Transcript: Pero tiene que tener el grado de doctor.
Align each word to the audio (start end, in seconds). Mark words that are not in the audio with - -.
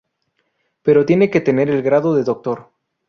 Pero 0.81 1.05
tiene 1.05 1.29
que 1.29 1.41
tener 1.41 1.69
el 1.69 1.83
grado 1.83 2.15
de 2.15 2.23
doctor. 2.23 2.71